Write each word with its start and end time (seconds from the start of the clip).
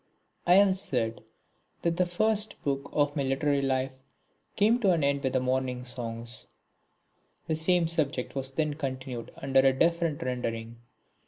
I 0.47 0.55
have 0.55 0.75
said 0.77 1.21
that 1.83 1.95
the 1.97 2.07
first 2.07 2.59
book 2.63 2.89
of 2.91 3.15
my 3.15 3.21
literary 3.21 3.61
life 3.61 3.99
came 4.55 4.79
to 4.79 4.93
an 4.93 5.03
end 5.03 5.23
with 5.23 5.33
the 5.33 5.39
Morning 5.39 5.85
Songs. 5.85 6.47
The 7.45 7.55
same 7.55 7.87
subject 7.87 8.33
was 8.33 8.49
then 8.49 8.73
continued 8.73 9.31
under 9.37 9.59
a 9.59 9.77
different 9.77 10.23
rendering. 10.23 10.77